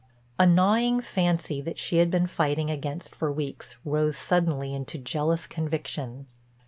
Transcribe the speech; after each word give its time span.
A 0.39 0.47
gnawing 0.47 0.99
fancy 1.01 1.61
that 1.61 1.77
she 1.77 1.97
had 1.97 2.09
been 2.09 2.25
fighting 2.25 2.71
against 2.71 3.13
for 3.13 3.31
weeks 3.31 3.75
rose 3.85 4.17
suddenly 4.17 4.73
into 4.73 4.97
jealous 4.97 5.45
conviction. 5.45 6.25